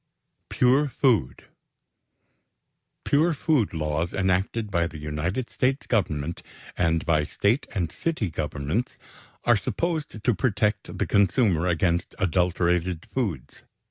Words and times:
=Pure 0.49 0.87
Food.= 0.89 1.45
Pure 3.03 3.35
food 3.35 3.71
laws 3.71 4.15
enacted 4.15 4.71
by 4.71 4.87
the 4.87 4.97
United 4.97 5.47
States 5.51 5.85
Government, 5.85 6.41
and 6.75 7.05
by 7.05 7.23
State 7.23 7.67
and 7.75 7.91
City 7.91 8.31
Governments, 8.31 8.97
are 9.43 9.55
supposed 9.57 10.23
to 10.23 10.33
protect 10.33 10.97
the 10.97 11.05
consumer 11.05 11.67
against 11.67 12.15
adulterated 12.17 13.05
foods. 13.13 13.61